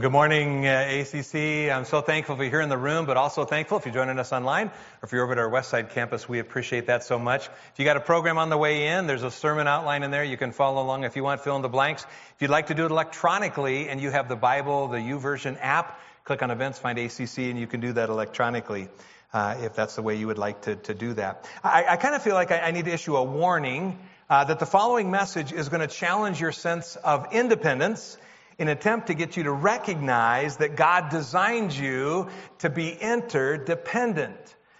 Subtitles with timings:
[0.00, 1.70] Well, good morning, uh, ACC.
[1.70, 4.18] I'm so thankful for you here in the room, but also thankful if you're joining
[4.18, 6.26] us online or if you're over at our Westside campus.
[6.26, 7.48] We appreciate that so much.
[7.48, 10.24] If you got a program on the way in, there's a sermon outline in there.
[10.24, 12.04] You can follow along if you want, fill in the blanks.
[12.34, 16.00] If you'd like to do it electronically and you have the Bible, the YouVersion app,
[16.24, 18.88] click on events, find ACC, and you can do that electronically.
[19.34, 21.46] Uh, if that's the way you would like to, to do that.
[21.62, 23.98] I, I kind of feel like I, I, need to issue a warning
[24.30, 28.24] uh, that the following message is going to challenge your sense of independence in
[28.60, 34.36] an attempt to get you to recognize that God designed you to be interdependent.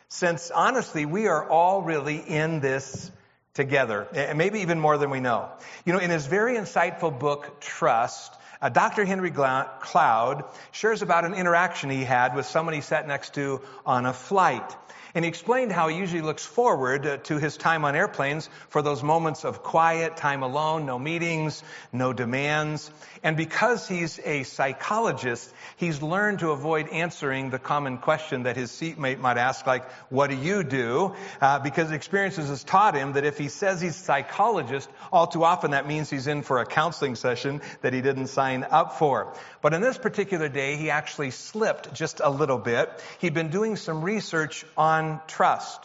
[0.09, 3.11] Since honestly, we are all really in this
[3.55, 5.49] together, and maybe even more than we know.
[5.85, 9.07] You know, in his very insightful book, Trust, uh, Dr.
[9.07, 14.05] Henry Cloud shares about an interaction he had with someone he sat next to on
[14.05, 14.77] a flight.
[15.15, 18.81] And he explained how he usually looks forward uh, to his time on airplanes for
[18.81, 22.91] those moments of quiet, time alone, no meetings, no demands.
[23.23, 28.71] And because he's a psychologist, he's learned to avoid answering the common question that his
[28.71, 31.15] seatmate might ask, like, what do you do?
[31.39, 35.45] Uh, because experiences has taught him that if he says he's a psychologist, all too
[35.45, 39.35] often that means he's in for a counseling session that he didn't sign up for.
[39.61, 42.91] But in this particular day, he actually slipped just a little bit.
[43.19, 45.79] He'd been doing some research on trust.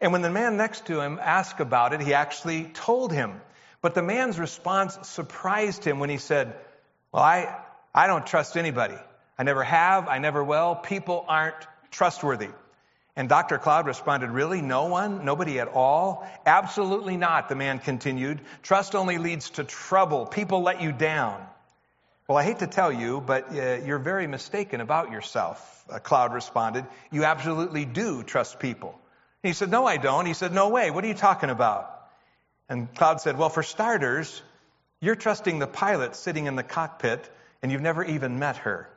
[0.00, 3.40] And when the man next to him asked about it, he actually told him.
[3.82, 6.54] But the man's response surprised him when he said,
[7.16, 7.56] Well, I,
[7.94, 8.98] I don't trust anybody.
[9.38, 10.06] I never have.
[10.06, 10.74] I never will.
[10.74, 11.56] People aren't
[11.90, 12.50] trustworthy.
[13.16, 13.56] And Dr.
[13.56, 14.60] Cloud responded, Really?
[14.60, 15.24] No one?
[15.24, 16.28] Nobody at all?
[16.44, 18.42] Absolutely not, the man continued.
[18.62, 20.26] Trust only leads to trouble.
[20.26, 21.42] People let you down.
[22.28, 26.34] Well, I hate to tell you, but uh, you're very mistaken about yourself, uh, Cloud
[26.34, 26.84] responded.
[27.10, 28.94] You absolutely do trust people.
[29.42, 30.26] he said, No, I don't.
[30.26, 30.90] He said, No way.
[30.90, 31.90] What are you talking about?
[32.68, 34.42] And Cloud said, Well, for starters,
[35.00, 37.28] you're trusting the pilot sitting in the cockpit,
[37.62, 38.88] and you've never even met her.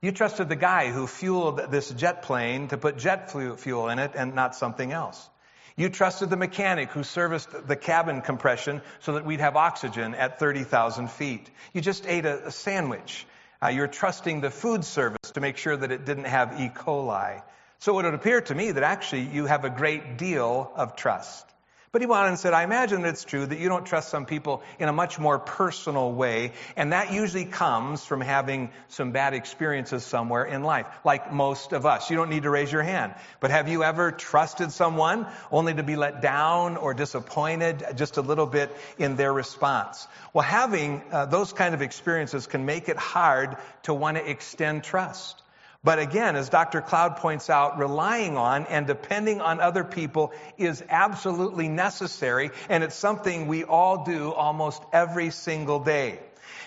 [0.00, 4.12] You trusted the guy who fueled this jet plane to put jet fuel in it
[4.14, 5.28] and not something else.
[5.76, 10.38] You trusted the mechanic who serviced the cabin compression so that we'd have oxygen at
[10.38, 11.48] 30,000 feet.
[11.72, 13.26] You just ate a, sandwich.
[13.62, 16.68] Uh, you're trusting the food service to make sure that it didn't have E.
[16.68, 17.42] coli.
[17.78, 21.46] So it would appear to me that actually you have a great deal of trust.
[21.90, 24.10] But he went on and said, I imagine that it's true that you don't trust
[24.10, 29.12] some people in a much more personal way, and that usually comes from having some
[29.12, 32.10] bad experiences somewhere in life, like most of us.
[32.10, 33.14] You don't need to raise your hand.
[33.40, 38.22] But have you ever trusted someone only to be let down or disappointed just a
[38.22, 40.06] little bit in their response?
[40.34, 44.84] Well, having uh, those kind of experiences can make it hard to want to extend
[44.84, 45.42] trust.
[45.84, 46.80] But again, as Dr.
[46.80, 52.96] Cloud points out, relying on and depending on other people is absolutely necessary, and it's
[52.96, 56.18] something we all do almost every single day.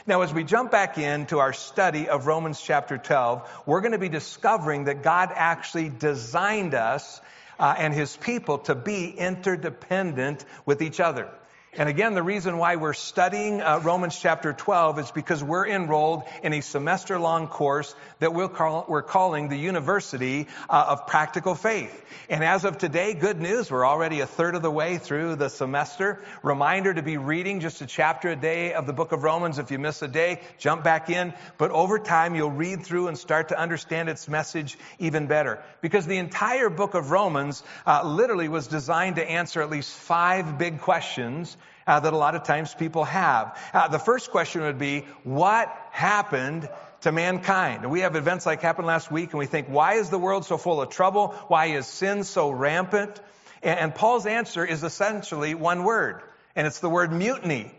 [0.08, 4.00] Now, as we jump back into our study of Romans chapter 12, we're going to
[4.00, 7.22] be discovering that God actually designed us
[7.60, 11.30] uh, and his people to be interdependent with each other.
[11.78, 16.24] And again, the reason why we're studying uh, Romans chapter 12 is because we're enrolled
[16.44, 21.56] in a semester long course that we'll call, we're calling the University uh, of Practical
[21.56, 21.98] Faith.
[22.30, 25.48] And as of today, good news, we're already a third of the way through the
[25.48, 26.22] semester.
[26.44, 29.58] Reminder to be reading just a chapter a day of the book of Romans.
[29.58, 31.34] If you miss a day, jump back in.
[31.58, 35.64] But over time, you'll read through and start to understand its message even better.
[35.79, 40.58] Because the entire book of Romans uh, literally was designed to answer at least five
[40.58, 41.56] big questions
[41.88, 43.58] uh, that a lot of times people have.
[43.74, 46.70] Uh, the first question would be, what happened
[47.02, 47.90] to mankind?
[47.90, 50.58] We have events like happened last week and we think, why is the world so
[50.58, 51.30] full of trouble?
[51.48, 53.20] Why is sin so rampant?
[53.64, 56.22] And, and Paul's answer is essentially one word,
[56.56, 57.72] and it's the word mutiny.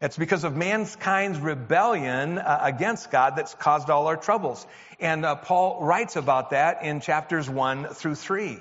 [0.00, 4.66] It's because of mankind's rebellion uh, against God that's caused all our troubles.
[4.98, 8.58] And uh, Paul writes about that in chapters 1 through 3.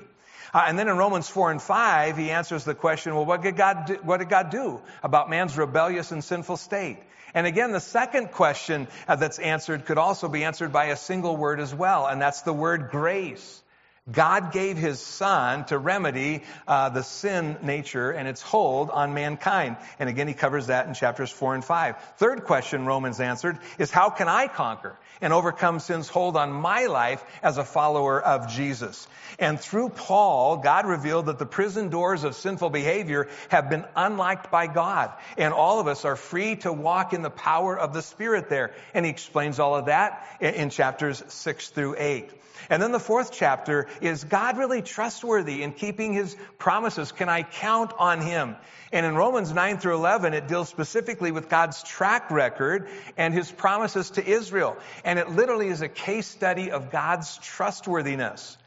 [0.54, 3.56] Uh, and then in Romans 4 and 5, he answers the question, well, what did,
[3.56, 6.98] God do, what did God do about man's rebellious and sinful state?
[7.34, 11.38] And again, the second question uh, that's answered could also be answered by a single
[11.38, 13.62] word as well, and that's the word grace.
[14.12, 19.78] God gave his son to remedy uh, the sin nature and its hold on mankind.
[20.00, 21.96] And again, he covers that in chapters 4 and 5.
[22.18, 26.86] Third question Romans answered is how can I conquer and overcome sin's hold on my
[26.86, 29.08] life as a follower of Jesus?
[29.38, 34.50] And through Paul, God revealed that the prison doors of sinful behavior have been unlocked
[34.50, 35.12] by God.
[35.38, 38.74] And all of us are free to walk in the power of the Spirit there.
[38.94, 42.32] And he explains all of that in, in chapters 6 through 8.
[42.70, 47.12] And then the fourth chapter is God really trustworthy in keeping his promises?
[47.12, 48.56] Can I count on him?
[48.92, 53.52] And in Romans 9 through 11, it deals specifically with God's track record and his
[53.52, 54.78] promises to Israel.
[55.04, 58.58] And it literally is a case study of God's trustworthiness.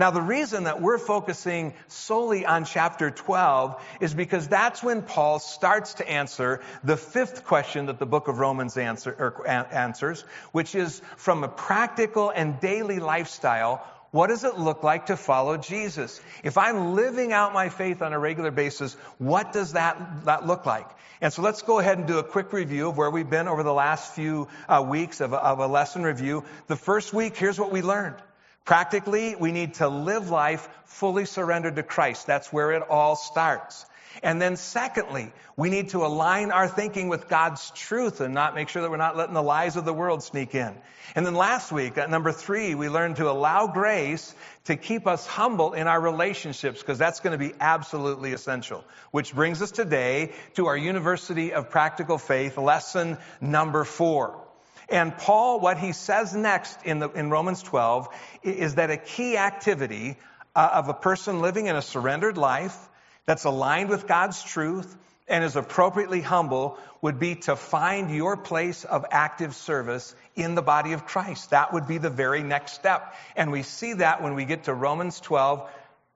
[0.00, 5.38] Now, the reason that we're focusing solely on chapter 12 is because that's when Paul
[5.38, 10.22] starts to answer the fifth question that the book of Romans answer, er, answers,
[10.52, 15.56] which is from a practical and daily lifestyle, what does it look like to follow
[15.56, 16.20] Jesus?
[16.42, 20.66] If I'm living out my faith on a regular basis, what does that, that look
[20.66, 20.88] like?
[21.20, 23.62] And so let's go ahead and do a quick review of where we've been over
[23.62, 26.44] the last few uh, weeks of of a lesson review.
[26.66, 28.16] The first week, here's what we learned.
[28.64, 32.26] Practically, we need to live life fully surrendered to Christ.
[32.26, 33.84] That's where it all starts.
[34.22, 38.68] And then secondly, we need to align our thinking with God's truth and not make
[38.68, 40.74] sure that we're not letting the lies of the world sneak in.
[41.14, 44.34] And then last week, at number three, we learned to allow grace
[44.64, 48.84] to keep us humble in our relationships because that's going to be absolutely essential.
[49.10, 54.40] Which brings us today to our University of Practical Faith lesson number four.
[54.88, 58.08] And Paul, what he says next in, the, in Romans 12
[58.42, 60.16] is that a key activity
[60.54, 62.76] uh, of a person living in a surrendered life
[63.26, 64.96] that's aligned with God's truth
[65.28, 70.62] and is appropriately humble would be to find your place of active service in the
[70.62, 71.50] body of Christ.
[71.50, 73.14] That would be the very next step.
[73.36, 75.70] And we see that when we get to Romans 12,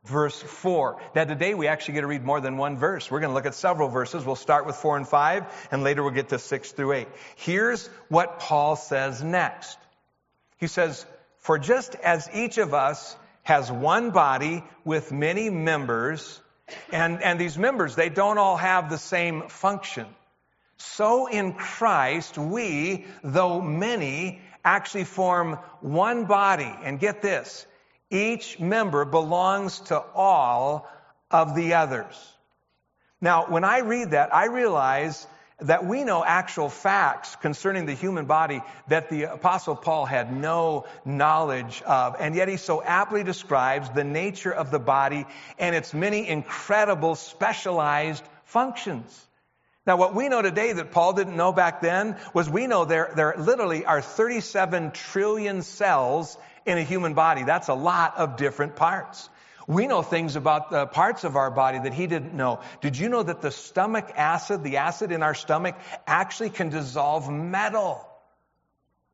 [0.05, 1.01] verse 4.
[1.15, 3.11] Now today we actually get to read more than one verse.
[3.11, 4.25] We're going to look at several verses.
[4.25, 7.09] We'll start with 4 and 5 and later we'll get to 6 through 8.
[7.37, 9.79] Here's what Paul says next.
[10.59, 11.07] He says,
[11.39, 16.41] For just as each of us has one body with many members,
[16.93, 20.07] and, and these members, they don't all have the same function.
[20.77, 26.73] So in Christ, we, though many, actually form one body.
[26.83, 27.67] And get this,
[28.11, 30.89] each member belongs to all
[31.31, 32.33] of the others.
[33.21, 35.27] Now, when I read that, I realize
[35.65, 40.87] that we know actual facts concerning the human body that the apostle Paul had no
[41.05, 42.17] knowledge of.
[42.19, 45.27] And yet he so aptly describes the nature of the body
[45.59, 49.27] and its many incredible specialized functions.
[49.87, 53.13] Now, what we know today that Paul didn't know back then was we know there,
[53.17, 57.43] there literally are 37 trillion cells in a human body.
[57.43, 59.29] That's a lot of different parts.
[59.67, 62.61] We know things about the parts of our body that he didn't know.
[62.81, 65.77] Did you know that the stomach acid, the acid in our stomach,
[66.07, 68.07] actually can dissolve metal?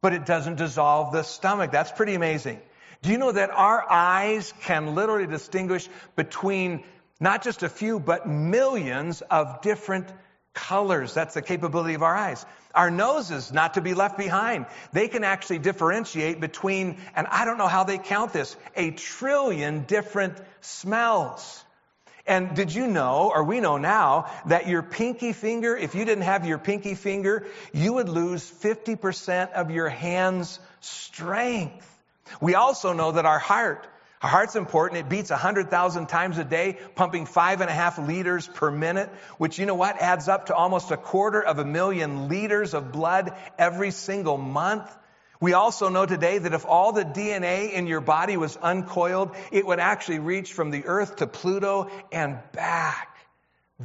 [0.00, 1.70] But it doesn't dissolve the stomach.
[1.70, 2.61] That's pretty amazing.
[3.02, 6.82] Do you know that our eyes can literally distinguish between
[7.20, 10.08] not just a few, but millions of different
[10.55, 11.14] colors.
[11.14, 12.44] That's the capability of our eyes.
[12.75, 14.67] Our noses, not to be left behind.
[14.93, 19.85] They can actually differentiate between, and I don't know how they count this, a trillion
[19.85, 21.64] different smells.
[22.26, 26.25] And did you know, or we know now, that your pinky finger, if you didn't
[26.25, 31.87] have your pinky finger, you would lose 50% of your hand's strength.
[32.40, 33.88] We also know that our heart,
[34.23, 35.00] our heart's important.
[35.00, 39.09] It beats 100,000 times a day, pumping five and a half liters per minute,
[39.39, 42.93] which you know what adds up to almost a quarter of a million liters of
[42.93, 44.95] blood every single month.
[45.41, 49.65] We also know today that if all the DNA in your body was uncoiled, it
[49.65, 53.17] would actually reach from the earth to Pluto and back.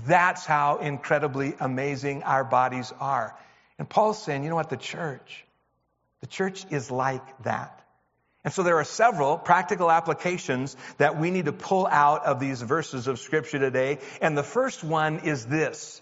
[0.05, 3.33] That's how incredibly amazing our bodies are.
[3.79, 5.45] And Paul's saying, you know what, the church,
[6.19, 7.84] the church is like that.
[8.45, 12.61] And so there are several practical applications that we need to pull out of these
[12.61, 13.97] verses of scripture today.
[14.21, 15.99] And the first one is this.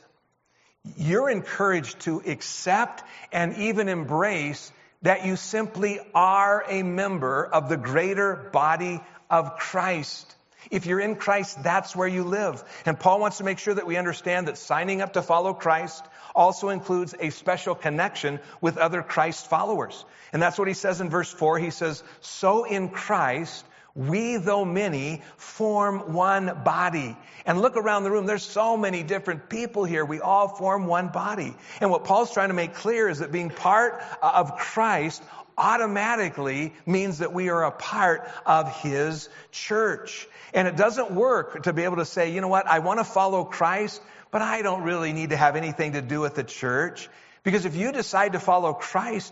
[0.97, 4.73] You're encouraged to accept and even embrace
[5.03, 10.35] that you simply are a member of the greater body of Christ.
[10.69, 12.61] If you're in Christ, that's where you live.
[12.85, 16.03] And Paul wants to make sure that we understand that signing up to follow Christ
[16.35, 20.05] also includes a special connection with other Christ followers.
[20.31, 21.59] And that's what he says in verse 4.
[21.59, 27.15] He says, So in Christ, we, though many, form one body.
[27.45, 28.25] And look around the room.
[28.25, 30.03] There's so many different people here.
[30.03, 31.55] We all form one body.
[31.79, 35.21] And what Paul's trying to make clear is that being part of Christ
[35.57, 40.27] automatically means that we are a part of His church.
[40.53, 43.03] And it doesn't work to be able to say, you know what, I want to
[43.03, 44.01] follow Christ,
[44.33, 47.07] but I don't really need to have anything to do with the church.
[47.43, 49.31] Because if you decide to follow Christ,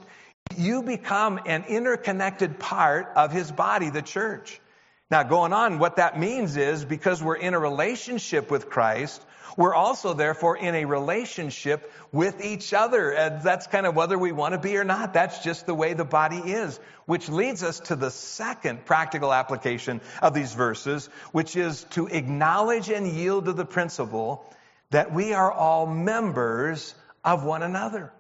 [0.55, 4.61] you become an interconnected part of his body, the church.
[5.09, 9.25] Now, going on, what that means is because we're in a relationship with Christ,
[9.57, 13.09] we're also, therefore, in a relationship with each other.
[13.11, 15.13] And that's kind of whether we want to be or not.
[15.13, 16.79] That's just the way the body is.
[17.07, 22.89] Which leads us to the second practical application of these verses, which is to acknowledge
[22.89, 24.45] and yield to the principle
[24.91, 26.93] that we are all members
[27.23, 28.11] of one another.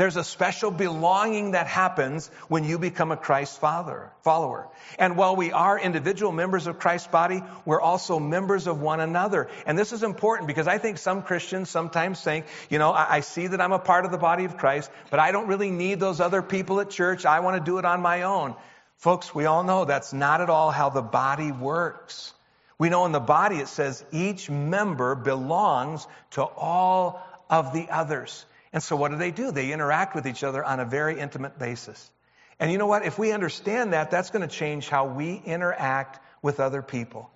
[0.00, 4.66] There's a special belonging that happens when you become a Christ father, follower.
[4.98, 9.50] And while we are individual members of Christ's body, we're also members of one another.
[9.66, 13.20] And this is important because I think some Christians sometimes think, you know, I, I
[13.20, 16.00] see that I'm a part of the body of Christ, but I don't really need
[16.00, 17.26] those other people at church.
[17.26, 18.54] I want to do it on my own.
[18.96, 22.32] Folks, we all know that's not at all how the body works.
[22.80, 28.46] We know in the body it says each member belongs to all of the others.
[28.72, 29.52] And so what do they do?
[29.52, 32.10] They interact with each other on a very intimate basis.
[32.58, 33.04] And you know what?
[33.04, 37.30] If we understand that, that's going to change how we interact with other people.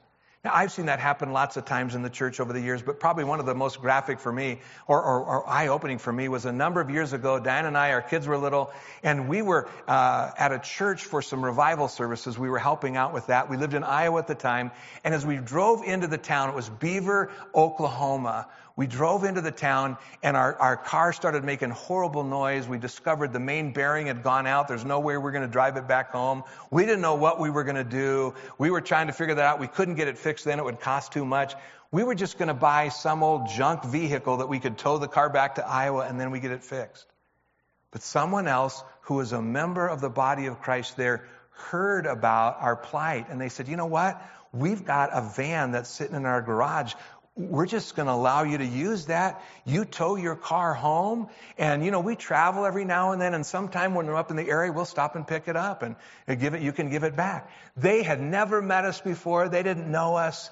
[0.44, 3.00] Now, I've seen that happen lots of times in the church over the years, but
[3.00, 6.28] probably one of the most graphic for me or, or, or eye opening for me
[6.28, 7.40] was a number of years ago.
[7.40, 8.70] Diane and I, our kids were little,
[9.02, 12.38] and we were uh, at a church for some revival services.
[12.38, 13.48] We were helping out with that.
[13.48, 14.70] We lived in Iowa at the time,
[15.02, 18.46] and as we drove into the town, it was Beaver, Oklahoma.
[18.76, 22.66] We drove into the town and our, our car started making horrible noise.
[22.66, 24.66] We discovered the main bearing had gone out.
[24.66, 26.42] There's no way we are going to drive it back home.
[26.72, 28.34] We didn't know what we were going to do.
[28.58, 29.60] We were trying to figure that out.
[29.60, 30.58] We couldn't get it fixed then.
[30.58, 31.54] It would cost too much.
[31.92, 35.06] We were just going to buy some old junk vehicle that we could tow the
[35.06, 37.06] car back to Iowa and then we get it fixed.
[37.92, 42.56] But someone else who was a member of the body of Christ there heard about
[42.60, 44.20] our plight and they said, you know what?
[44.52, 46.94] We've got a van that's sitting in our garage
[47.36, 49.42] we're just going to allow you to use that.
[49.64, 51.28] You tow your car home.
[51.58, 53.34] And, you know, we travel every now and then.
[53.34, 55.96] And sometime when we're up in the area, we'll stop and pick it up and
[56.38, 57.50] give it, you can give it back.
[57.76, 59.48] They had never met us before.
[59.48, 60.48] They didn't know us,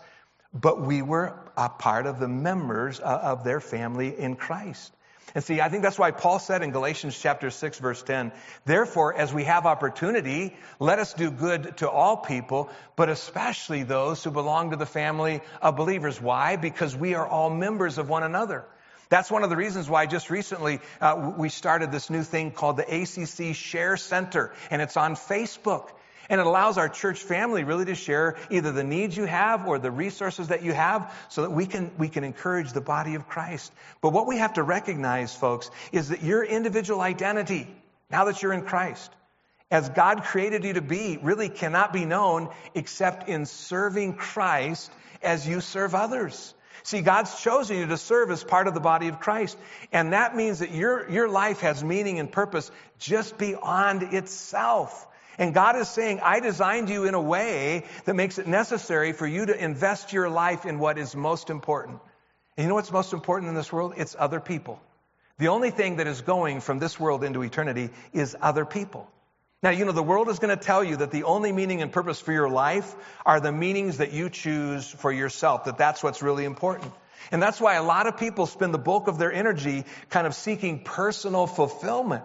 [0.53, 4.93] but we were a part of the members uh, of their family in Christ.
[5.35, 8.33] And see, I think that's why Paul said in Galatians chapter 6 verse 10,
[8.65, 14.23] therefore, as we have opportunity, let us do good to all people, but especially those
[14.23, 16.21] who belong to the family of believers.
[16.21, 16.57] Why?
[16.57, 18.65] Because we are all members of one another.
[19.09, 22.79] That's one of the reasons why just recently uh, we started this new thing called
[22.79, 25.89] the ACC Share Center, and it's on Facebook.
[26.33, 29.79] And it allows our church family really to share either the needs you have or
[29.79, 33.29] the resources that you have so that we can, we can encourage the body of
[33.29, 33.71] Christ.
[34.01, 37.69] But what we have to recognize, folks, is that your individual identity,
[38.11, 39.13] now that you're in Christ,
[39.71, 44.91] as God created you to be, really cannot be known except in serving Christ
[45.23, 46.55] as you serve others.
[46.83, 49.59] See, God's chosen you to serve as part of the body of Christ.
[49.93, 55.09] And that means that your, your life has meaning and purpose just beyond itself.
[55.39, 59.27] And God is saying, I designed you in a way that makes it necessary for
[59.27, 62.01] you to invest your life in what is most important.
[62.57, 63.95] And you know what's most important in this world?
[63.97, 64.81] It's other people.
[65.39, 69.09] The only thing that is going from this world into eternity is other people.
[69.63, 71.93] Now, you know, the world is going to tell you that the only meaning and
[71.93, 76.21] purpose for your life are the meanings that you choose for yourself, that that's what's
[76.21, 76.93] really important.
[77.31, 80.35] And that's why a lot of people spend the bulk of their energy kind of
[80.35, 82.25] seeking personal fulfillment.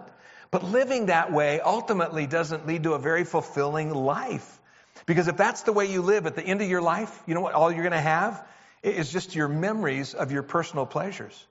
[0.50, 4.60] But living that way ultimately doesn't lead to a very fulfilling life.
[5.06, 7.40] Because if that's the way you live at the end of your life, you know
[7.40, 8.44] what all you're going to have
[8.82, 11.46] is just your memories of your personal pleasures.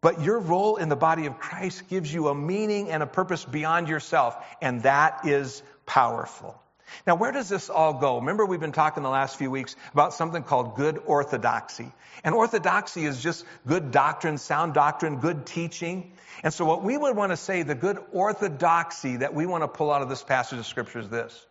[0.00, 3.44] But your role in the body of Christ gives you a meaning and a purpose
[3.44, 6.59] beyond yourself, and that is powerful.
[7.06, 8.18] Now, where does this all go?
[8.18, 11.92] Remember, we've been talking the last few weeks about something called good orthodoxy.
[12.24, 16.12] And orthodoxy is just good doctrine, sound doctrine, good teaching.
[16.42, 19.68] And so, what we would want to say, the good orthodoxy that we want to
[19.68, 21.46] pull out of this passage of Scripture is this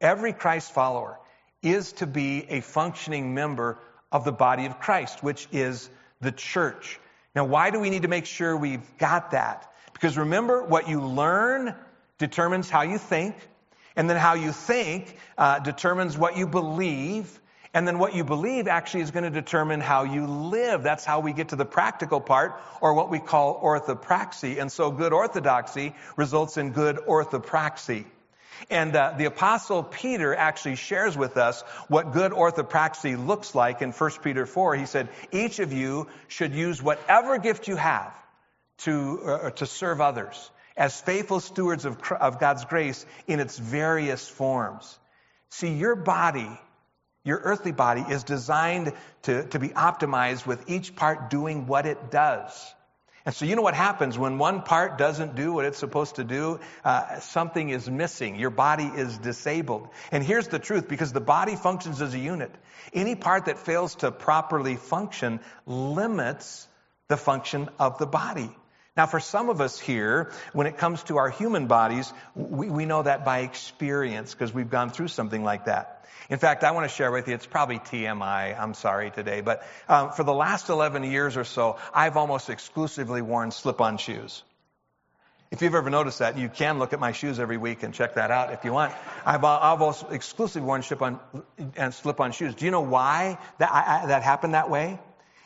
[0.00, 1.18] every Christ follower
[1.62, 3.78] is to be a functioning member
[4.12, 5.90] of the body of Christ, which is
[6.20, 6.98] the church.
[7.34, 9.70] Now, why do we need to make sure we've got that?
[9.92, 11.74] Because remember, what you learn
[12.18, 13.36] determines how you think.
[13.98, 17.40] And then how you think uh, determines what you believe.
[17.74, 20.84] And then what you believe actually is going to determine how you live.
[20.84, 24.60] That's how we get to the practical part, or what we call orthopraxy.
[24.60, 28.04] And so good orthodoxy results in good orthopraxy.
[28.70, 33.90] And uh, the apostle Peter actually shares with us what good orthopraxy looks like in
[33.90, 34.76] 1 Peter 4.
[34.76, 38.16] He said, each of you should use whatever gift you have
[38.78, 44.26] to, uh, to serve others as faithful stewards of, of God's grace in its various
[44.26, 44.98] forms.
[45.50, 46.48] See, your body,
[47.24, 48.92] your earthly body, is designed
[49.22, 52.74] to, to be optimized with each part doing what it does.
[53.26, 56.24] And so you know what happens when one part doesn't do what it's supposed to
[56.24, 56.60] do?
[56.82, 58.36] Uh, something is missing.
[58.36, 59.88] Your body is disabled.
[60.10, 62.54] And here's the truth, because the body functions as a unit.
[62.94, 66.66] Any part that fails to properly function limits
[67.08, 68.50] the function of the body.
[68.98, 72.84] Now, for some of us here, when it comes to our human bodies, we, we
[72.84, 76.04] know that by experience because we've gone through something like that.
[76.28, 79.64] In fact, I want to share with you, it's probably TMI, I'm sorry today, but
[79.88, 84.42] um, for the last 11 years or so, I've almost exclusively worn slip-on shoes.
[85.52, 88.16] If you've ever noticed that, you can look at my shoes every week and check
[88.16, 88.92] that out if you want.
[89.24, 91.20] I've, I've also exclusively worn slip-on
[91.76, 92.56] and slip-on shoes.
[92.56, 94.98] Do you know why that, I, that happened that way?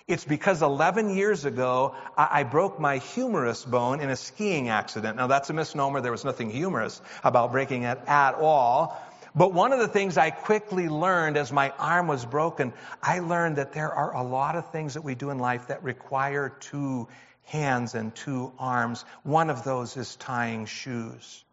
[0.09, 5.17] It's because 11 years ago, I, broke my humerus bone in a skiing accident.
[5.17, 6.01] Now that's a misnomer.
[6.01, 9.01] There was nothing humorous about breaking it at all.
[9.35, 13.57] But one of the things I quickly learned as my arm was broken, I learned
[13.57, 17.09] that there are a lot of things that we do in life that require two
[17.45, 19.05] hands and two arms.
[19.23, 21.45] One of those is tying shoes.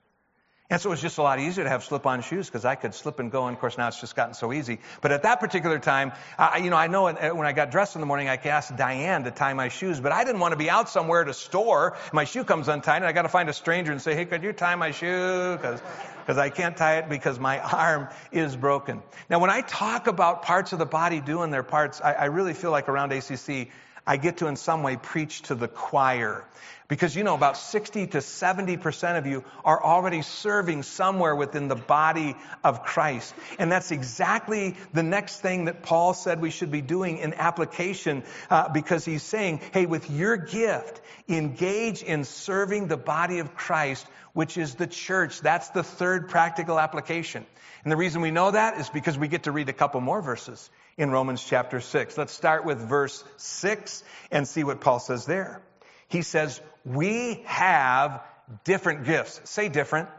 [0.72, 2.94] And so it was just a lot easier to have slip-on shoes because I could
[2.94, 3.48] slip and go.
[3.48, 4.78] And of course, now it's just gotten so easy.
[5.02, 8.02] But at that particular time, I, you know, I know when I got dressed in
[8.02, 10.58] the morning, I could ask Diane to tie my shoes, but I didn't want to
[10.58, 11.98] be out somewhere at a store.
[12.14, 14.44] My shoe comes untied, and I got to find a stranger and say, "Hey, could
[14.44, 15.82] you tie my shoe?" Because
[16.20, 19.02] because I can't tie it because my arm is broken.
[19.28, 22.54] Now, when I talk about parts of the body doing their parts, I, I really
[22.54, 23.70] feel like around ACC,
[24.10, 26.44] I get to in some way preach to the choir.
[26.88, 31.76] Because you know, about 60 to 70% of you are already serving somewhere within the
[31.76, 33.36] body of Christ.
[33.60, 38.24] And that's exactly the next thing that Paul said we should be doing in application,
[38.50, 44.08] uh, because he's saying, hey, with your gift, engage in serving the body of Christ,
[44.34, 45.42] which is the church.
[45.42, 47.46] That's the third practical application.
[47.84, 50.22] And the reason we know that is because we get to read a couple more
[50.22, 52.18] verses in Romans chapter 6.
[52.18, 55.62] Let's start with verse 6 and see what Paul says there.
[56.10, 58.22] He says, we have
[58.64, 59.40] different gifts.
[59.46, 60.10] Say different.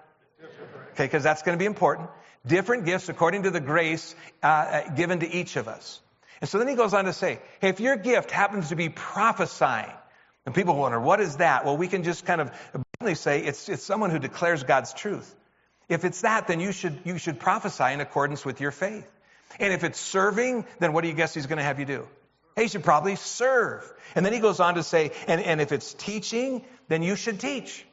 [0.93, 2.09] Okay, because that's going to be important.
[2.47, 6.01] Different gifts according to the grace uh, uh, given to each of us.
[6.41, 8.89] And so then he goes on to say, hey, if your gift happens to be
[8.89, 9.93] prophesying,
[10.47, 11.67] and people wonder, what is that?
[11.67, 12.51] Well, we can just kind of
[13.19, 15.35] say it's, it's someone who declares God's truth.
[15.91, 19.07] If it's that, then you should, you should prophesy in accordance with your faith.
[19.59, 22.07] And if it's serving, then what do you guess he's going to have you do?
[22.57, 23.93] He should probably serve.
[24.15, 27.41] And then he goes on to say, and, and if it's teaching, then you should
[27.41, 27.85] teach.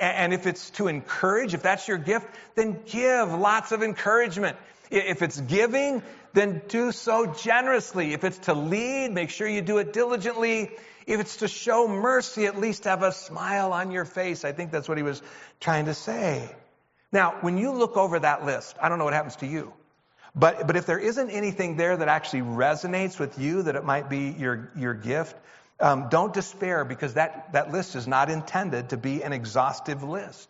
[0.00, 4.56] And, and if it's to encourage, if that's your gift, then give lots of encouragement.
[4.90, 8.12] If it's giving, then do so generously.
[8.12, 10.72] If it's to lead, make sure you do it diligently.
[11.06, 14.44] If it's to show mercy, at least have a smile on your face.
[14.44, 15.22] I think that's what he was
[15.60, 16.50] trying to say.
[17.16, 19.72] Now, when you look over that list, I don't know what happens to you.
[20.34, 24.10] But, but if there isn't anything there that actually resonates with you, that it might
[24.10, 25.34] be your, your gift,
[25.80, 30.46] um, don't despair because that, that list is not intended to be an exhaustive list.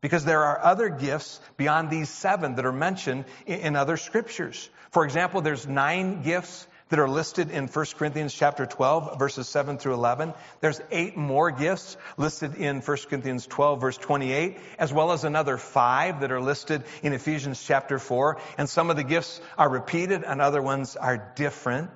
[0.00, 4.70] Because there are other gifts beyond these seven that are mentioned in, in other scriptures.
[4.92, 9.78] For example, there's nine gifts that are listed in 1 Corinthians chapter 12 verses 7
[9.78, 10.34] through 11.
[10.60, 15.58] There's eight more gifts listed in 1 Corinthians 12 verse 28, as well as another
[15.58, 18.40] five that are listed in Ephesians chapter 4.
[18.58, 21.90] And some of the gifts are repeated and other ones are different.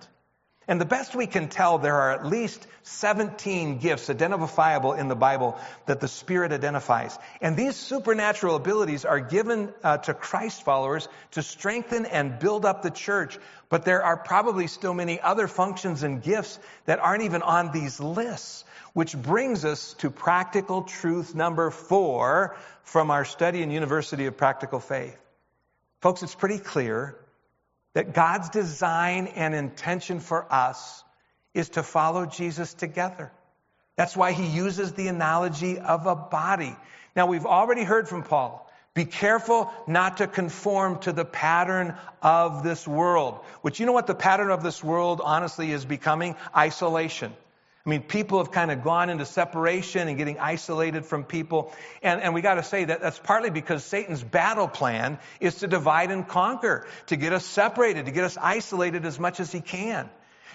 [0.70, 5.16] And the best we can tell, there are at least 17 gifts identifiable in the
[5.16, 7.18] Bible that the Spirit identifies.
[7.40, 12.82] And these supernatural abilities are given uh, to Christ followers to strengthen and build up
[12.82, 13.36] the church.
[13.68, 17.98] But there are probably still many other functions and gifts that aren't even on these
[17.98, 18.64] lists.
[18.92, 24.78] Which brings us to practical truth number four from our study in University of Practical
[24.78, 25.20] Faith.
[26.00, 27.16] Folks, it's pretty clear
[27.94, 31.04] that God's design and intention for us
[31.54, 33.32] is to follow Jesus together.
[33.96, 36.74] That's why he uses the analogy of a body.
[37.16, 38.70] Now, we've already heard from Paul.
[38.94, 43.34] Be careful not to conform to the pattern of this world.
[43.62, 46.34] Which you know what the pattern of this world honestly is becoming?
[46.56, 47.32] Isolation.
[47.84, 51.72] I mean, people have kind of gone into separation and getting isolated from people.
[52.02, 55.66] And, and we got to say that that's partly because Satan's battle plan is to
[55.66, 59.60] divide and conquer, to get us separated, to get us isolated as much as he
[59.60, 60.10] can.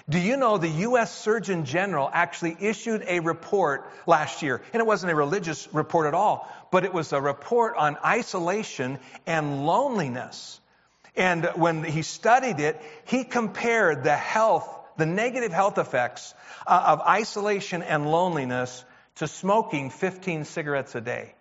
[0.08, 1.18] Do you know the U.S.
[1.18, 4.62] Surgeon General actually issued a report last year?
[4.72, 9.00] And it wasn't a religious report at all, but it was a report on isolation
[9.26, 10.62] and loneliness.
[11.16, 16.34] And when he studied it, he compared the health the negative health effects
[16.66, 18.84] uh, of isolation and loneliness
[19.16, 21.34] to smoking 15 cigarettes a day.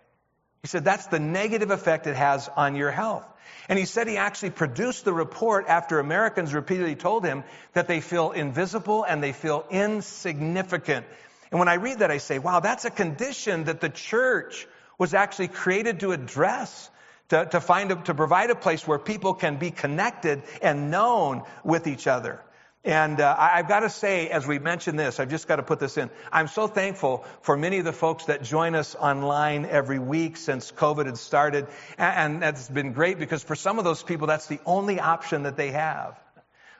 [0.61, 3.25] He said that's the negative effect it has on your health.
[3.67, 8.01] And he said he actually produced the report after Americans repeatedly told him that they
[8.01, 11.05] feel invisible and they feel insignificant.
[11.51, 15.13] And when I read that, I say, wow, that's a condition that the church was
[15.13, 16.89] actually created to address.
[17.29, 21.41] To, to find a, to provide a place where people can be connected and known
[21.63, 22.39] with each other.
[22.85, 25.79] And uh, I've got to say, as we mention this, I've just got to put
[25.79, 26.11] this in.
[26.31, 30.71] I'm so thankful for many of the folks that join us online every week since
[30.71, 31.65] COVID had started.
[31.97, 35.57] And that's been great because for some of those people, that's the only option that
[35.57, 36.19] they have.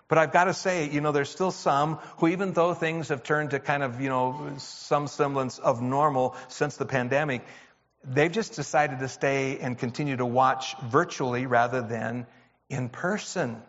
[0.08, 3.24] But I've got to say, you know, there's still some who, even though things have
[3.24, 7.44] turned to kind of, you know, some semblance of normal since the pandemic,
[8.04, 12.28] they've just decided to stay and continue to watch virtually rather than
[12.70, 13.60] in person.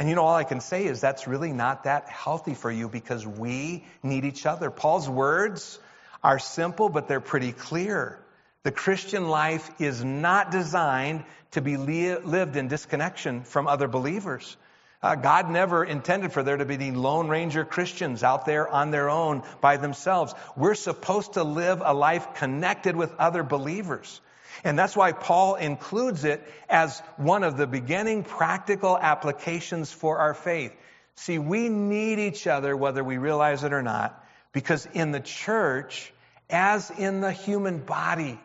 [0.00, 2.88] And you know, all I can say is that's really not that healthy for you
[2.88, 4.70] because we need each other.
[4.70, 5.78] Paul's words
[6.24, 8.18] are simple, but they're pretty clear.
[8.62, 14.56] The Christian life is not designed to be lived in disconnection from other believers.
[15.02, 18.90] Uh, God never intended for there to be the Lone Ranger Christians out there on
[18.90, 20.34] their own by themselves.
[20.56, 24.22] We're supposed to live a life connected with other believers.
[24.64, 30.34] And that's why Paul includes it as one of the beginning practical applications for our
[30.34, 30.72] faith.
[31.16, 36.12] See, we need each other whether we realize it or not, because in the church,
[36.48, 38.40] as in the human body,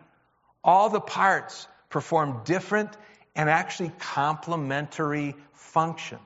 [0.64, 2.96] all the parts perform different
[3.36, 6.22] and actually complementary functions.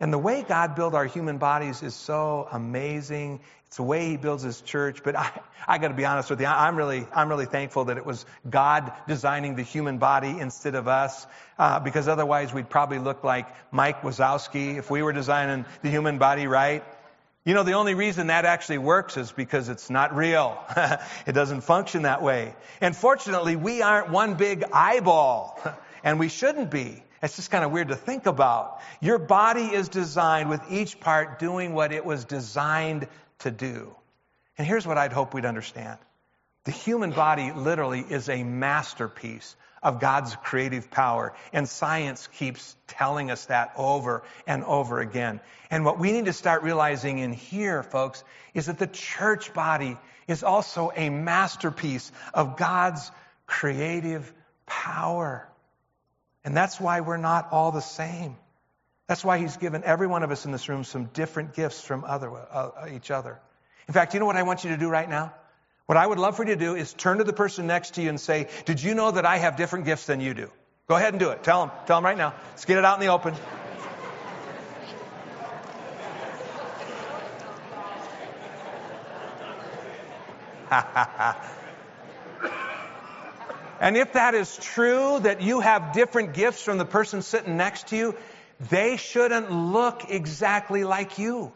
[0.00, 3.40] And the way God built our human bodies is so amazing.
[3.66, 5.02] It's the way He builds His church.
[5.02, 6.46] But I, I got to be honest with you.
[6.46, 10.86] I'm really, I'm really thankful that it was God designing the human body instead of
[10.86, 11.26] us,
[11.58, 16.18] uh, because otherwise we'd probably look like Mike Wazowski if we were designing the human
[16.18, 16.84] body right.
[17.44, 20.62] You know, the only reason that actually works is because it's not real.
[21.26, 22.54] it doesn't function that way.
[22.80, 25.58] And fortunately, we aren't one big eyeball,
[26.04, 27.02] and we shouldn't be.
[27.22, 28.80] It's just kind of weird to think about.
[29.00, 33.08] Your body is designed with each part doing what it was designed
[33.40, 33.94] to do.
[34.56, 35.98] And here's what I'd hope we'd understand.
[36.64, 41.34] The human body literally is a masterpiece of God's creative power.
[41.52, 45.40] And science keeps telling us that over and over again.
[45.70, 48.22] And what we need to start realizing in here, folks,
[48.54, 53.10] is that the church body is also a masterpiece of God's
[53.46, 54.32] creative
[54.66, 55.48] power.
[56.48, 58.34] And that's why we're not all the same.
[59.06, 62.04] That's why he's given every one of us in this room some different gifts from
[62.04, 63.38] other, uh, each other.
[63.86, 65.34] In fact, you know what I want you to do right now?
[65.84, 68.02] What I would love for you to do is turn to the person next to
[68.02, 70.50] you and say, Did you know that I have different gifts than you do?
[70.86, 71.42] Go ahead and do it.
[71.42, 71.76] Tell them.
[71.84, 72.32] Tell them right now.
[72.52, 73.34] Let's get it out in the open.
[83.80, 87.88] And if that is true, that you have different gifts from the person sitting next
[87.88, 88.14] to you,
[88.70, 91.52] they shouldn't look exactly like you.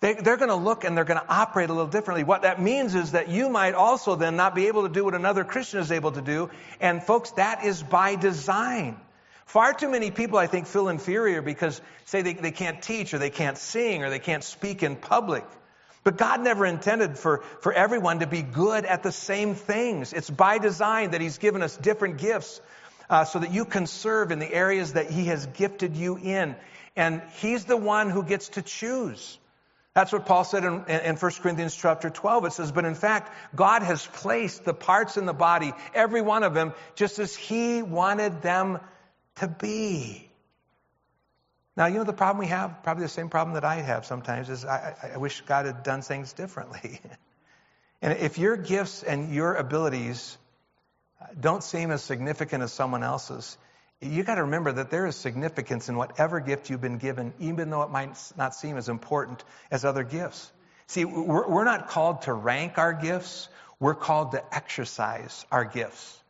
[0.00, 2.22] They, are going to look and they're going to operate a little differently.
[2.22, 5.14] What that means is that you might also then not be able to do what
[5.14, 6.50] another Christian is able to do.
[6.80, 9.00] And folks, that is by design.
[9.46, 13.18] Far too many people, I think, feel inferior because, say, they, they can't teach or
[13.18, 15.44] they can't sing or they can't speak in public.
[16.06, 20.12] But God never intended for, for everyone to be good at the same things.
[20.12, 22.60] It's by design that He's given us different gifts
[23.10, 26.54] uh, so that you can serve in the areas that He has gifted you in.
[26.94, 29.36] And He's the one who gets to choose.
[29.94, 32.44] That's what Paul said in, in 1 Corinthians chapter 12.
[32.44, 36.44] It says, But in fact, God has placed the parts in the body, every one
[36.44, 38.78] of them, just as He wanted them
[39.40, 40.25] to be.
[41.76, 42.82] Now, you know the problem we have?
[42.82, 46.00] Probably the same problem that I have sometimes is I, I wish God had done
[46.00, 47.00] things differently.
[48.02, 50.38] and if your gifts and your abilities
[51.20, 53.58] uh, don't seem as significant as someone else's,
[54.00, 57.68] you got to remember that there is significance in whatever gift you've been given, even
[57.70, 60.50] though it might not seem as important as other gifts.
[60.86, 63.48] See, we're, we're not called to rank our gifts.
[63.80, 66.22] We're called to exercise our gifts.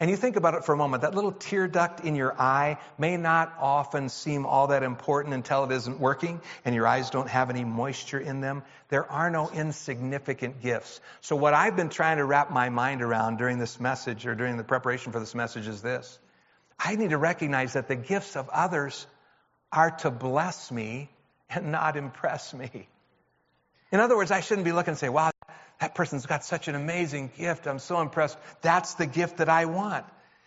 [0.00, 2.78] And you think about it for a moment, that little tear duct in your eye
[2.98, 7.28] may not often seem all that important until it isn't working and your eyes don't
[7.28, 8.62] have any moisture in them.
[8.90, 11.00] There are no insignificant gifts.
[11.20, 14.56] So what I've been trying to wrap my mind around during this message or during
[14.56, 16.16] the preparation for this message is this.
[16.78, 19.04] I need to recognize that the gifts of others
[19.72, 21.10] are to bless me
[21.50, 22.88] and not impress me.
[23.90, 25.32] In other words, I shouldn't be looking and say, wow,
[25.80, 27.66] that person's got such an amazing gift.
[27.66, 28.36] I'm so impressed.
[28.62, 30.04] That's the gift that I want.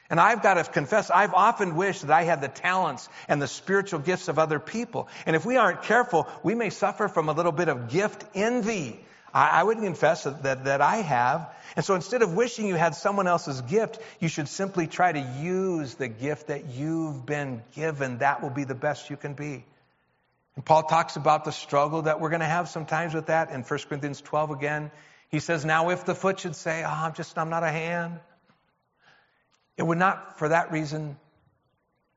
[0.10, 3.48] And I've got to confess, I've often wished that I had the talents and the
[3.48, 5.08] spiritual gifts of other people.
[5.26, 9.00] And if we aren't careful, we may suffer from a little bit of gift envy.
[9.34, 11.50] I, I would confess that, that I have.
[11.78, 15.39] And so instead of wishing you had someone else's gift, you should simply try to
[15.41, 18.17] use the gift that you've been given.
[18.17, 19.63] That will be the best you can be.
[20.58, 23.62] And Paul talks about the struggle that we're going to have sometimes with that in
[23.62, 24.91] 1 Corinthians 12 again.
[25.32, 28.20] He says, Now if the foot should say, Oh, I'm just, I'm not a hand,
[29.78, 31.17] it would not, for that reason,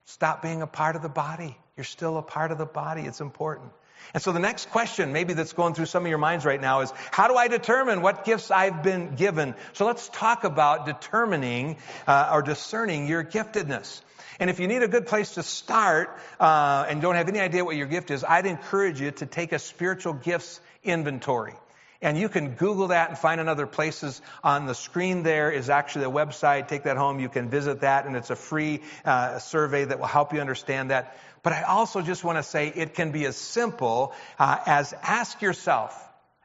[0.04, 1.56] stop being a part of the body.
[1.76, 3.02] You're still a part of the body.
[3.02, 3.70] It's important.
[4.12, 6.80] And so the next question, maybe that's going through some of your minds right now,
[6.80, 9.54] is how do I determine what gifts I've been given?
[9.72, 14.02] So let's talk about determining uh, or discerning your giftedness.
[14.38, 17.64] And if you need a good place to start uh, and don't have any idea
[17.64, 21.54] what your gift is, I'd encourage you to take a spiritual gifts inventory.
[22.04, 25.22] And you can Google that and find another places on the screen.
[25.22, 26.68] There is actually a website.
[26.68, 27.18] Take that home.
[27.18, 30.90] You can visit that, and it's a free uh, survey that will help you understand
[30.90, 31.16] that.
[31.42, 35.40] But I also just want to say it can be as simple uh, as ask
[35.40, 35.98] yourself,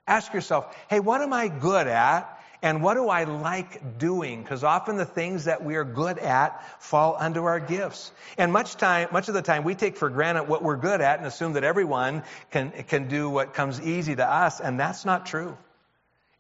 [0.08, 2.39] ask yourself, hey, what am I good at?
[2.62, 4.44] And what do I like doing?
[4.44, 8.12] Because often the things that we are good at fall under our gifts.
[8.38, 11.20] And much time, much of the time we take for granted what we're good at
[11.20, 14.60] and assume that everyone can, can do what comes easy to us.
[14.60, 15.58] And that's not true.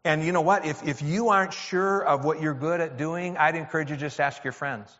[0.03, 0.65] And you know what?
[0.65, 4.19] If, if you aren't sure of what you're good at doing, I'd encourage you just
[4.19, 4.93] ask your friends.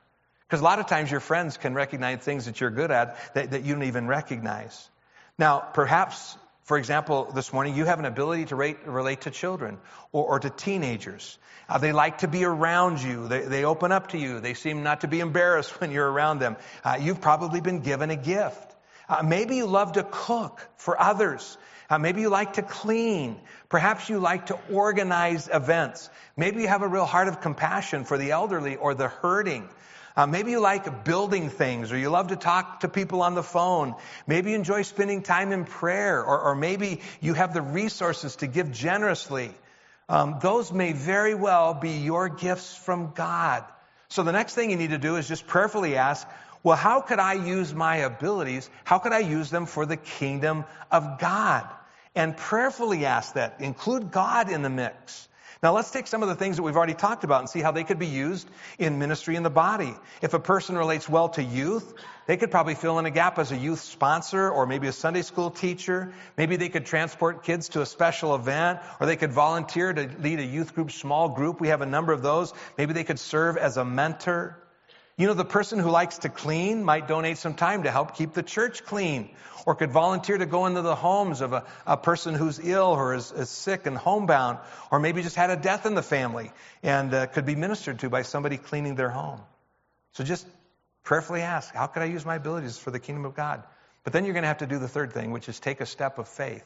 [0.48, 3.52] Because a lot of times your friends can recognize things that you're good at that,
[3.52, 4.90] that you don't even recognize.
[5.38, 6.38] Now, perhaps,
[6.70, 9.80] for example, this morning you have an ability to rate, relate to children
[10.12, 11.40] or, or to teenagers.
[11.68, 13.28] Uh, they like to be around you.
[13.28, 14.40] They, they, open up to you.
[14.40, 16.58] They seem not to be embarrassed when you're around them.
[16.84, 18.76] Uh, you've probably been given a gift.
[19.10, 21.58] Uh, maybe you love to cook for others.
[21.90, 23.42] Uh, maybe you like to clean.
[23.70, 26.08] Perhaps you like to organize events.
[26.38, 29.68] Maybe you have a real heart of compassion for the elderly or the hurting.
[30.20, 33.42] Uh, maybe you like building things or you love to talk to people on the
[33.42, 33.96] phone.
[34.28, 38.48] Maybe you enjoy spending time in prayer or, or maybe you have the resources to
[38.48, 39.50] give generously.
[40.10, 43.64] Um, those may very well be your gifts from God.
[44.10, 46.28] So the next thing you need to do is just prayerfully ask,
[46.64, 48.70] well, how could I use my abilities?
[48.84, 51.66] How could I use them for the kingdom of God?
[52.14, 53.62] And prayerfully ask that.
[53.62, 55.29] Include God in the mix.
[55.62, 57.72] Now let's take some of the things that we've already talked about and see how
[57.72, 59.94] they could be used in ministry in the body.
[60.22, 61.94] If a person relates well to youth,
[62.28, 65.22] they could probably fill in a gap as a youth sponsor or maybe a Sunday
[65.22, 66.14] school teacher.
[66.38, 70.40] Maybe they could transport kids to a special event or they could volunteer to lead
[70.40, 71.60] a youth group, small group.
[71.60, 72.54] We have a number of those.
[72.78, 74.58] Maybe they could serve as a mentor.
[75.20, 78.32] You know, the person who likes to clean might donate some time to help keep
[78.32, 79.30] the church clean,
[79.66, 83.14] or could volunteer to go into the homes of a, a person who's ill or
[83.14, 86.54] is, is, sick and homebound, or maybe just had a death in the family
[86.84, 89.42] and uh, could be ministered to by somebody cleaning their home.
[90.14, 90.48] So just
[91.04, 93.64] prayerfully ask, how could I use my abilities for the kingdom of God?
[94.06, 95.86] But then you're going to have to do the third thing, which is take a
[95.86, 96.64] step of faith.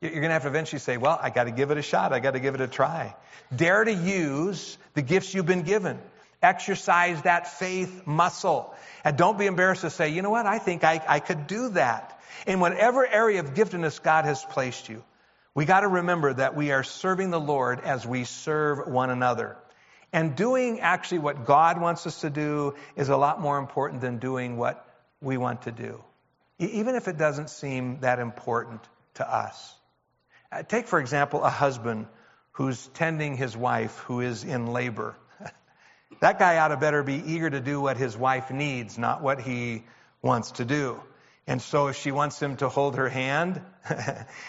[0.00, 2.14] You're going to have to eventually say, well, I got to give it a shot.
[2.14, 3.14] I got to give it a try.
[3.54, 5.98] Dare to use the gifts you've been given.
[6.44, 8.74] Exercise that faith muscle.
[9.02, 11.70] And don't be embarrassed to say, you know what, I think I, I could do
[11.70, 12.20] that.
[12.46, 15.02] In whatever area of giftedness God has placed you,
[15.54, 19.56] we got to remember that we are serving the Lord as we serve one another.
[20.12, 24.18] And doing actually what God wants us to do is a lot more important than
[24.18, 24.86] doing what
[25.20, 26.02] we want to do,
[26.58, 28.80] even if it doesn't seem that important
[29.14, 29.74] to us.
[30.52, 32.06] Uh, take, for example, a husband
[32.52, 35.16] who's tending his wife who is in labor.
[36.20, 39.40] That guy ought to better be eager to do what his wife needs, not what
[39.40, 39.84] he
[40.22, 41.00] wants to do.
[41.46, 43.60] And so if she wants him to hold her hand,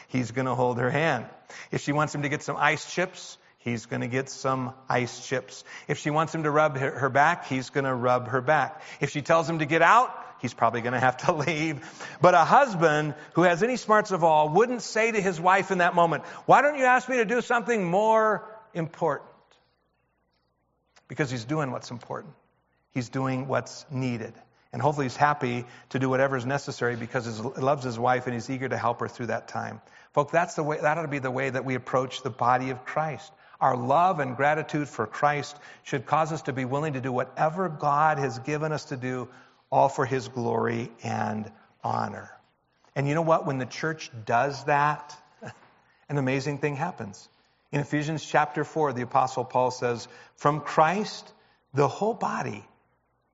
[0.08, 1.26] he's going to hold her hand.
[1.72, 5.28] If she wants him to get some ice chips, he's going to get some ice
[5.28, 5.64] chips.
[5.88, 8.82] If she wants him to rub her back, he's going to rub her back.
[9.02, 10.10] If she tells him to get out,
[10.42, 11.82] he's probably going to have to leave.
[12.22, 15.80] But a husband who has any smarts of all wouldn't say to his wife in
[15.80, 19.30] that moment, why don't you ask me to do something more important?
[21.08, 22.34] Because he's doing what's important.
[22.92, 24.34] He's doing what's needed.
[24.72, 28.34] And hopefully he's happy to do whatever is necessary because he loves his wife and
[28.34, 29.80] he's eager to help her through that time.
[30.14, 32.72] Folks, that's the way, that ought to be the way that we approach the body
[32.72, 33.32] of Christ.
[33.62, 37.70] Our love and gratitude for Christ should cause us to be willing to do whatever
[37.70, 39.30] God has given us to do,
[39.72, 41.50] all for his glory and
[41.84, 42.32] honor.
[42.96, 43.46] And you know what?
[43.46, 45.16] When the church does that,
[46.10, 47.28] an amazing thing happens.
[47.76, 50.08] In Ephesians chapter 4, the Apostle Paul says,
[50.38, 51.34] From Christ,
[51.74, 52.64] the whole body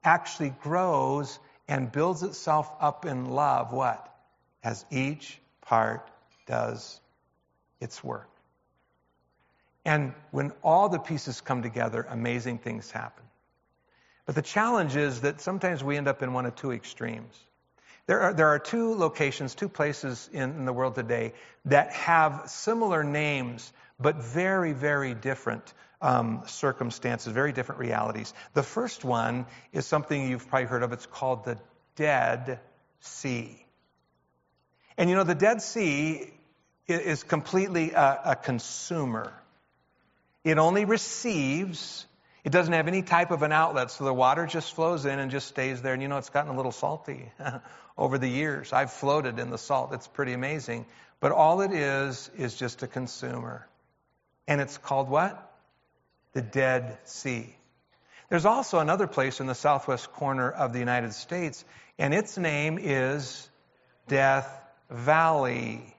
[0.04, 3.72] actually grows and builds itself up in love.
[3.72, 4.12] What?
[4.64, 6.10] As each part
[6.48, 7.00] does
[7.80, 8.32] its work.
[9.86, 13.24] And when all the pieces come together, amazing things happen.
[14.26, 17.38] But the challenge is that sometimes we end up in one of two extremes.
[18.08, 21.34] There are, there are two locations, two places in, in the world today
[21.66, 28.34] that have similar names, but very, very different um, circumstances, very different realities.
[28.54, 30.94] The first one is something you've probably heard of.
[30.94, 31.58] It's called the
[31.96, 32.60] Dead
[33.02, 33.66] Sea.
[34.98, 36.32] And you know, the Dead Sea
[36.88, 39.32] is completely a, a consumer.
[40.44, 42.06] It only receives,
[42.44, 45.30] it doesn't have any type of an outlet, so the water just flows in and
[45.30, 45.94] just stays there.
[45.94, 47.32] And you know, it's gotten a little salty
[47.98, 48.74] over the years.
[48.74, 50.86] I've floated in the salt, it's pretty amazing.
[51.20, 53.68] But all it is, is just a consumer.
[54.48, 55.52] And it's called what?
[56.34, 57.56] The Dead Sea.
[58.30, 61.66] There's also another place in the southwest corner of the United States,
[62.00, 63.50] and its name is
[64.08, 64.50] Death
[64.90, 65.94] Valley.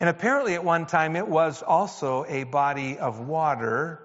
[0.00, 4.02] And apparently, at one time, it was also a body of water,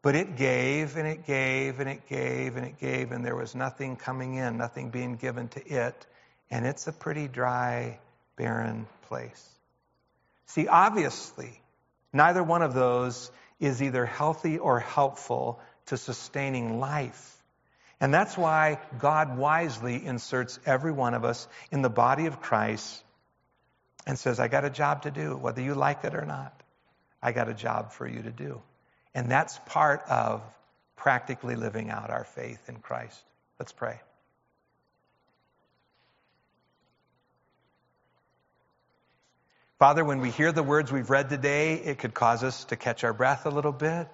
[0.00, 3.54] but it gave and it gave and it gave and it gave, and there was
[3.54, 6.06] nothing coming in, nothing being given to it.
[6.50, 7.98] And it's a pretty dry,
[8.36, 9.48] barren place.
[10.46, 11.60] See, obviously,
[12.16, 17.32] neither one of those is either healthy or helpful to sustaining life.
[18.00, 23.02] And that's why God wisely inserts every one of us in the body of Christ
[24.06, 26.62] and says, I got a job to do, whether you like it or not.
[27.22, 28.60] I got a job for you to do.
[29.14, 30.42] And that's part of
[30.96, 33.22] practically living out our faith in Christ.
[33.58, 33.98] Let's pray.
[39.78, 43.04] Father, when we hear the words we've read today, it could cause us to catch
[43.04, 44.08] our breath a little bit.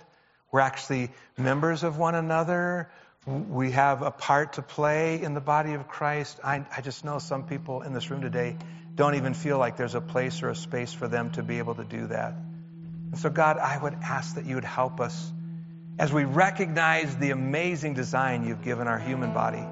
[0.51, 2.90] We're actually members of one another.
[3.27, 6.40] We have a part to play in the body of Christ.
[6.42, 8.57] I, I just know some people in this room today
[8.96, 11.77] don't even feel like there's a place or a space for them to be able
[11.77, 12.35] to do that.
[13.12, 15.33] And so, God, I would ask that you would help us
[15.96, 19.64] as we recognize the amazing design you've given our human body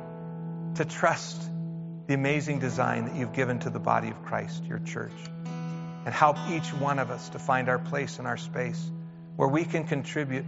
[0.76, 1.42] to trust
[2.06, 5.12] the amazing design that you've given to the body of Christ, your church,
[6.04, 8.90] and help each one of us to find our place in our space
[9.36, 10.46] where we can contribute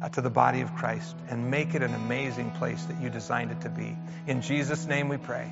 [0.00, 3.50] uh, to the body of Christ and make it an amazing place that you designed
[3.50, 3.96] it to be.
[4.26, 5.50] In Jesus' name we pray.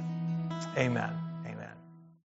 [0.76, 1.25] Amen.